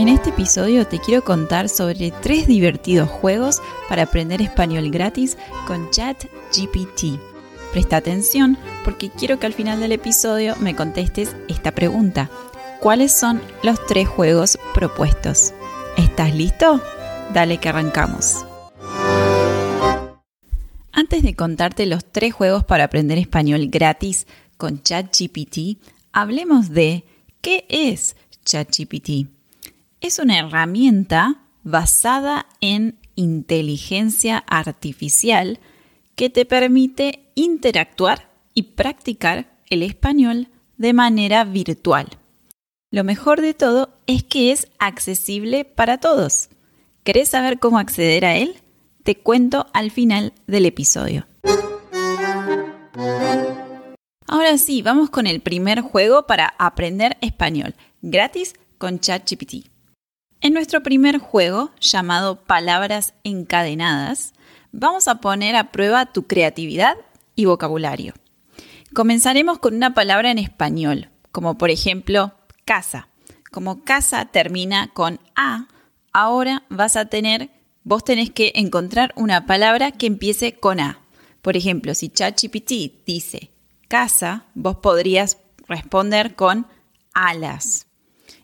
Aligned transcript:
En 0.00 0.08
este 0.08 0.30
episodio 0.30 0.86
te 0.86 0.98
quiero 0.98 1.22
contar 1.22 1.68
sobre 1.68 2.10
tres 2.10 2.46
divertidos 2.46 3.06
juegos 3.06 3.60
para 3.86 4.04
aprender 4.04 4.40
español 4.40 4.90
gratis 4.90 5.36
con 5.66 5.90
ChatGPT. 5.90 7.20
Presta 7.70 7.98
atención 7.98 8.56
porque 8.82 9.10
quiero 9.10 9.38
que 9.38 9.44
al 9.44 9.52
final 9.52 9.78
del 9.78 9.92
episodio 9.92 10.56
me 10.58 10.74
contestes 10.74 11.36
esta 11.48 11.72
pregunta. 11.72 12.30
¿Cuáles 12.80 13.12
son 13.12 13.42
los 13.62 13.86
tres 13.88 14.08
juegos 14.08 14.58
propuestos? 14.72 15.52
¿Estás 15.98 16.34
listo? 16.34 16.80
Dale 17.34 17.58
que 17.58 17.68
arrancamos. 17.68 18.46
Antes 20.92 21.22
de 21.22 21.36
contarte 21.36 21.84
los 21.84 22.06
tres 22.06 22.32
juegos 22.32 22.64
para 22.64 22.84
aprender 22.84 23.18
español 23.18 23.66
gratis 23.68 24.26
con 24.56 24.82
ChatGPT, 24.82 25.76
hablemos 26.10 26.70
de 26.70 27.04
qué 27.42 27.66
es 27.68 28.16
ChatGPT 28.46 29.39
es 30.00 30.18
una 30.18 30.38
herramienta 30.38 31.42
basada 31.62 32.46
en 32.60 32.98
inteligencia 33.16 34.38
artificial 34.46 35.58
que 36.14 36.30
te 36.30 36.46
permite 36.46 37.20
interactuar 37.34 38.30
y 38.54 38.62
practicar 38.62 39.50
el 39.68 39.82
español 39.82 40.48
de 40.78 40.92
manera 40.92 41.44
virtual. 41.44 42.08
Lo 42.90 43.04
mejor 43.04 43.40
de 43.40 43.54
todo 43.54 43.90
es 44.06 44.24
que 44.24 44.52
es 44.52 44.68
accesible 44.78 45.64
para 45.64 45.98
todos. 45.98 46.48
¿Querés 47.04 47.28
saber 47.28 47.58
cómo 47.58 47.78
acceder 47.78 48.24
a 48.24 48.36
él? 48.36 48.56
Te 49.04 49.16
cuento 49.16 49.66
al 49.72 49.90
final 49.90 50.32
del 50.46 50.66
episodio. 50.66 51.26
Ahora 54.26 54.58
sí, 54.58 54.82
vamos 54.82 55.10
con 55.10 55.26
el 55.26 55.40
primer 55.40 55.80
juego 55.82 56.26
para 56.26 56.54
aprender 56.58 57.16
español, 57.20 57.74
gratis 58.00 58.54
con 58.78 59.00
ChatGPT. 59.00 59.70
En 60.42 60.54
nuestro 60.54 60.82
primer 60.82 61.18
juego, 61.18 61.70
llamado 61.82 62.36
Palabras 62.44 63.12
encadenadas, 63.24 64.32
vamos 64.72 65.06
a 65.06 65.16
poner 65.16 65.54
a 65.54 65.70
prueba 65.70 66.06
tu 66.06 66.26
creatividad 66.26 66.96
y 67.36 67.44
vocabulario. 67.44 68.14
Comenzaremos 68.94 69.58
con 69.58 69.74
una 69.74 69.92
palabra 69.92 70.30
en 70.30 70.38
español, 70.38 71.10
como 71.30 71.58
por 71.58 71.68
ejemplo 71.68 72.32
casa. 72.64 73.08
Como 73.50 73.84
casa 73.84 74.24
termina 74.26 74.88
con 74.94 75.20
A, 75.36 75.68
ahora 76.14 76.62
vas 76.70 76.96
a 76.96 77.04
tener, 77.04 77.50
vos 77.84 78.02
tenés 78.02 78.30
que 78.30 78.52
encontrar 78.54 79.12
una 79.16 79.44
palabra 79.44 79.92
que 79.92 80.06
empiece 80.06 80.54
con 80.54 80.80
A. 80.80 81.00
Por 81.42 81.58
ejemplo, 81.58 81.94
si 81.94 82.08
ChatGPT 82.08 83.04
dice 83.04 83.50
casa, 83.88 84.46
vos 84.54 84.76
podrías 84.76 85.36
responder 85.68 86.34
con 86.34 86.66
alas. 87.12 87.89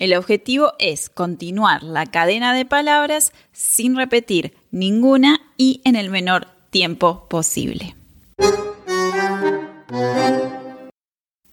El 0.00 0.14
objetivo 0.14 0.72
es 0.78 1.10
continuar 1.10 1.82
la 1.82 2.06
cadena 2.06 2.54
de 2.54 2.64
palabras 2.64 3.34
sin 3.52 3.96
repetir 3.96 4.56
ninguna 4.70 5.42
y 5.58 5.82
en 5.84 5.94
el 5.94 6.08
menor 6.08 6.46
tiempo 6.70 7.28
posible. 7.28 7.94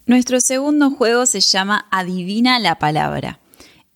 Nuestro 0.05 0.39
segundo 0.39 0.91
juego 0.91 1.25
se 1.25 1.41
llama 1.41 1.87
Adivina 1.91 2.57
la 2.59 2.79
palabra. 2.79 3.41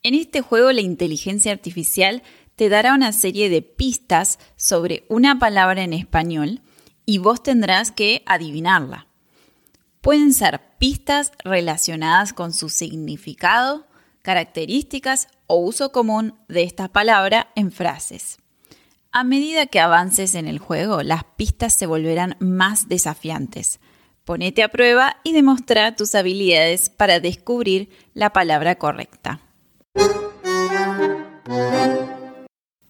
En 0.04 0.16
este 0.16 0.42
juego 0.42 0.74
la 0.74 0.82
inteligencia 0.82 1.54
artificial 1.54 2.22
te 2.58 2.68
dará 2.68 2.94
una 2.94 3.14
serie 3.14 3.50
de 3.50 3.62
pistas 3.62 4.38
sobre 4.58 5.06
una 5.08 5.40
palabra 5.40 5.82
en 5.82 5.94
español 5.94 6.60
y 7.06 7.20
vos 7.20 7.42
tendrás 7.42 7.94
que 7.94 8.22
adivinarla. 8.26 9.08
Pueden 10.02 10.34
ser 10.34 10.60
pistas 10.78 11.32
relacionadas 11.46 12.34
con 12.34 12.52
su 12.52 12.68
significado, 12.68 13.86
características 14.22 15.28
o 15.48 15.58
uso 15.58 15.92
común 15.92 16.36
de 16.48 16.64
esta 16.64 16.88
palabra 16.88 17.52
en 17.56 17.72
frases. 17.72 18.38
A 19.12 19.24
medida 19.24 19.66
que 19.66 19.80
avances 19.80 20.36
en 20.36 20.48
el 20.48 20.59
juego, 20.59 21.04
las 21.04 21.24
pistas 21.24 21.74
se 21.74 21.86
volverán 21.86 22.38
más 22.40 22.88
desafiantes. 22.88 23.80
Ponete 24.24 24.64
a 24.64 24.70
prueba 24.70 25.18
y 25.24 25.34
demostra 25.34 25.96
tus 25.96 26.16
habilidades 26.16 26.90
para 26.90 27.20
descubrir 27.20 27.90
la 28.14 28.32
palabra 28.32 28.76
correcta. 28.76 29.42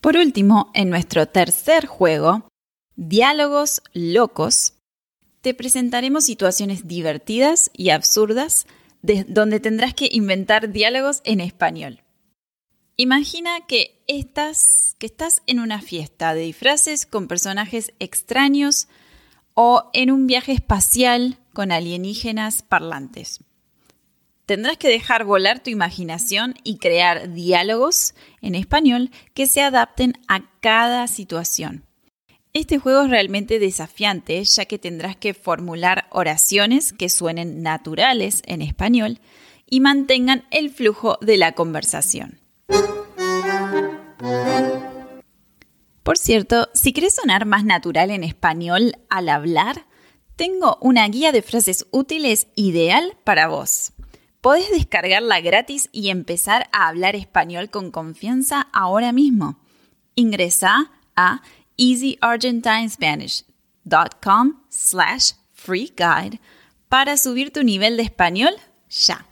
Por 0.01 0.17
último, 0.17 0.71
en 0.73 0.89
nuestro 0.89 1.27
tercer 1.27 1.85
juego, 1.85 2.47
Diálogos 2.95 3.81
Locos, 3.93 4.73
te 5.41 5.55
presentaremos 5.55 6.25
situaciones 6.25 6.87
divertidas 6.87 7.71
y 7.73 7.89
absurdas 7.89 8.67
donde 9.01 9.59
tendrás 9.59 9.93
que 9.93 10.09
inventar 10.11 10.71
diálogos 10.71 11.21
en 11.23 11.39
español. 11.39 12.01
Imagina 12.97 13.61
que 13.67 14.03
estás, 14.07 14.95
que 14.99 15.07
estás 15.07 15.41
en 15.47 15.59
una 15.59 15.81
fiesta 15.81 16.33
de 16.33 16.41
disfraces 16.41 17.05
con 17.05 17.27
personajes 17.27 17.93
extraños 17.99 18.87
o 19.53 19.89
en 19.93 20.11
un 20.11 20.27
viaje 20.27 20.51
espacial 20.51 21.39
con 21.53 21.71
alienígenas 21.71 22.61
parlantes. 22.61 23.39
Tendrás 24.45 24.77
que 24.77 24.89
dejar 24.89 25.23
volar 25.23 25.63
tu 25.63 25.69
imaginación 25.69 26.55
y 26.63 26.77
crear 26.77 27.31
diálogos 27.33 28.13
en 28.41 28.55
español 28.55 29.09
que 29.33 29.47
se 29.47 29.61
adapten 29.61 30.19
a 30.27 30.51
cada 30.59 31.07
situación. 31.07 31.85
Este 32.53 32.79
juego 32.79 33.03
es 33.03 33.09
realmente 33.09 33.59
desafiante 33.59 34.43
ya 34.43 34.65
que 34.65 34.77
tendrás 34.77 35.15
que 35.15 35.33
formular 35.33 36.07
oraciones 36.09 36.91
que 36.91 37.07
suenen 37.07 37.63
naturales 37.63 38.43
en 38.45 38.61
español 38.61 39.19
y 39.69 39.79
mantengan 39.79 40.43
el 40.51 40.69
flujo 40.69 41.17
de 41.21 41.37
la 41.37 41.53
conversación. 41.53 42.41
Por 46.03 46.17
cierto, 46.17 46.67
si 46.73 46.91
quieres 46.91 47.15
sonar 47.15 47.45
más 47.45 47.63
natural 47.63 48.11
en 48.11 48.25
español 48.25 48.97
al 49.09 49.29
hablar, 49.29 49.85
tengo 50.35 50.77
una 50.81 51.07
guía 51.07 51.31
de 51.31 51.43
frases 51.43 51.87
útiles 51.91 52.47
ideal 52.55 53.15
para 53.23 53.47
vos. 53.47 53.93
Podés 54.41 54.69
descargarla 54.71 55.39
gratis 55.39 55.87
y 55.93 56.09
empezar 56.09 56.67
a 56.73 56.89
hablar 56.89 57.15
español 57.15 57.69
con 57.69 57.91
confianza 57.91 58.67
ahora 58.73 59.13
mismo. 59.13 59.57
Ingresa 60.15 60.91
a 61.15 61.41
easyargentinespanish.com 61.81 64.61
slash 64.69 65.33
free 65.51 65.91
guide 65.97 66.39
para 66.89 67.17
subir 67.17 67.51
tu 67.51 67.63
nivel 67.63 67.97
de 67.97 68.03
español 68.03 68.53
ya. 68.89 69.25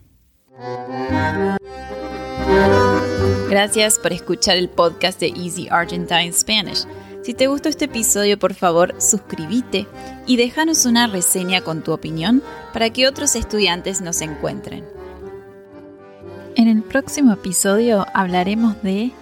Gracias 3.49 3.99
por 3.99 4.13
escuchar 4.13 4.57
el 4.57 4.69
podcast 4.69 5.21
de 5.21 5.29
Easy 5.29 5.69
Argentine 5.71 6.33
Spanish. 6.33 6.87
Si 7.23 7.35
te 7.35 7.47
gustó 7.47 7.69
este 7.69 7.85
episodio, 7.85 8.39
por 8.39 8.55
favor, 8.55 8.95
suscríbete 9.01 9.87
y 10.27 10.37
déjanos 10.37 10.87
una 10.87 11.07
reseña 11.07 11.61
con 11.61 11.83
tu 11.83 11.93
opinión 11.93 12.43
para 12.73 12.91
que 12.91 13.07
otros 13.07 13.37
estudiantes 13.37 14.01
nos 14.01 14.21
encuentren. 14.23 14.85
En 16.57 16.69
el 16.69 16.83
próximo 16.83 17.33
episodio 17.33 18.07
hablaremos 18.13 18.83
de 18.83 19.13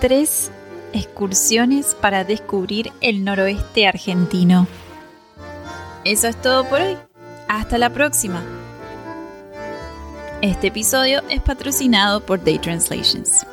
tres 0.00 0.50
excursiones 0.92 1.94
para 1.94 2.24
descubrir 2.24 2.92
el 3.00 3.24
noroeste 3.24 3.86
argentino. 3.86 4.66
Eso 6.04 6.28
es 6.28 6.40
todo 6.40 6.68
por 6.68 6.80
hoy. 6.80 6.96
Hasta 7.48 7.78
la 7.78 7.90
próxima. 7.90 8.42
Este 10.44 10.66
episodio 10.66 11.22
es 11.30 11.40
patrocinado 11.40 12.20
por 12.20 12.44
Day 12.44 12.58
Translations. 12.58 13.46